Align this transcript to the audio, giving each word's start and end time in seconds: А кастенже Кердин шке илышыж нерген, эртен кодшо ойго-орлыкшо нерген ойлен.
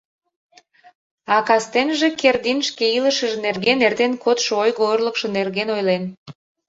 А 1.33 1.35
кастенже 1.47 2.09
Кердин 2.19 2.59
шке 2.69 2.85
илышыж 2.97 3.31
нерген, 3.45 3.79
эртен 3.87 4.13
кодшо 4.23 4.51
ойго-орлыкшо 4.63 5.27
нерген 5.37 5.67
ойлен. 5.75 6.03